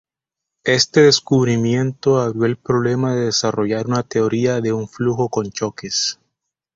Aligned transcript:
Este 0.65 1.01
descubrimiento 1.01 2.19
abrió 2.21 2.45
el 2.45 2.57
problema 2.57 3.13
de 3.13 3.25
desarrollar 3.25 3.85
una 3.85 4.01
teoría 4.01 4.59
de 4.59 4.73
un 4.73 4.89
flujo 4.89 5.29
con 5.29 5.51
choques. 5.51 6.19